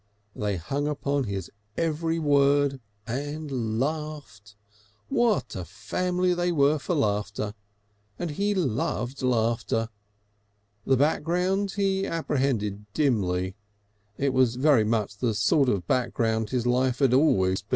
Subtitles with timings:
[0.35, 4.55] They hung upon his every word and laughed.
[5.09, 7.53] What a family they were for laughter!
[8.17, 9.89] And he loved laughter.
[10.87, 13.53] The background he apprehended dimly;
[14.17, 17.65] it was very much the sort of background his life had always had.